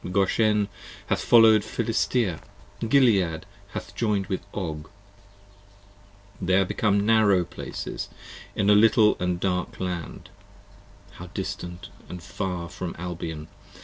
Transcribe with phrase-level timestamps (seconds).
[0.11, 0.67] Goshen
[1.09, 2.39] hath follow'd Philistea:
[2.89, 4.89] Gilead hath join'd with Og:
[6.41, 8.09] They are become narrow places
[8.55, 10.31] in a little and dark land:
[11.09, 13.47] 15 How distant far from Albion!